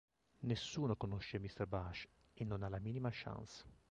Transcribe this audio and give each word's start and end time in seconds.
Nessuno 0.39 0.95
conosce 0.95 1.37
Mr. 1.37 1.67
Bush, 1.67 2.07
e 2.33 2.43
non 2.43 2.63
ha 2.63 2.69
la 2.69 2.79
minima 2.79 3.09
chance. 3.13 3.63